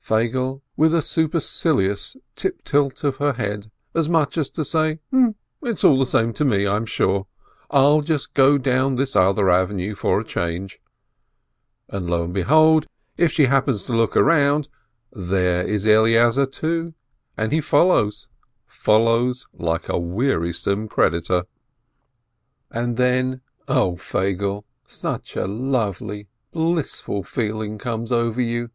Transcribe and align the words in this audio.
Feigele 0.00 0.54
answers 0.54 0.78
with 0.78 0.94
a 0.94 1.02
supercilious 1.02 2.16
tip 2.34 2.64
tilt 2.64 3.04
of 3.04 3.16
her 3.18 3.34
head, 3.34 3.70
as 3.94 4.08
much 4.08 4.38
as 4.38 4.48
to 4.48 4.64
say, 4.64 5.00
"It 5.12 5.28
is 5.62 5.84
all 5.84 5.98
the 5.98 6.06
same 6.06 6.32
to 6.32 6.46
me, 6.46 6.66
I'm 6.66 6.86
sure; 6.86 7.26
I'll 7.70 8.00
just 8.00 8.32
go 8.32 8.56
down 8.56 8.96
this 8.96 9.14
other 9.14 9.50
avenue 9.50 9.94
for 9.94 10.18
a 10.18 10.24
change," 10.24 10.80
and, 11.90 12.08
lo 12.08 12.24
and 12.24 12.32
behold, 12.32 12.86
if 13.18 13.32
she 13.32 13.44
happens 13.44 13.84
to 13.84 13.92
look 13.92 14.16
around, 14.16 14.68
there 15.12 15.60
is 15.62 15.86
Eleazar, 15.86 16.46
too, 16.46 16.94
and 17.36 17.52
he 17.52 17.60
follows, 17.60 18.28
follows 18.64 19.46
like 19.52 19.90
a 19.90 19.98
wearisome 19.98 20.88
creditor. 20.88 21.44
A 22.70 22.72
SIMPLE 22.72 22.72
STOKY 22.72 22.76
495 22.78 22.82
And 22.82 22.96
then, 22.96 23.40
0 23.76 23.96
Feigele, 23.96 24.64
such 24.86 25.36
a 25.36 25.46
lovely, 25.46 26.28
blissful 26.50 27.22
feeling 27.22 27.76
comes 27.76 28.10
over 28.10 28.40
you. 28.40 28.70